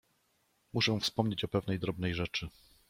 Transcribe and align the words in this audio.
Muszę 0.73 0.99
wspomnieć 0.99 1.43
o 1.43 1.47
pewnej 1.47 1.79
drobnej 1.79 2.13
rzeczy. 2.13 2.49